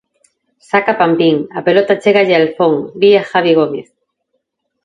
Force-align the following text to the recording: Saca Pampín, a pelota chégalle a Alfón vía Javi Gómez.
Saca 0.69 0.93
Pampín, 1.01 1.35
a 1.59 1.59
pelota 1.67 1.99
chégalle 2.01 2.33
a 2.35 2.39
Alfón 2.41 2.73
vía 3.01 3.21
Javi 3.31 3.51
Gómez. 3.59 3.87